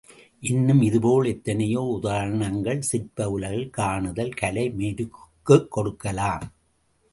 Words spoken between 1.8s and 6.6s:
உதாரணங்கள் சிற்ப உலகில் காணும் கலை மெருகுக்குக் கொடுக்கலாம்.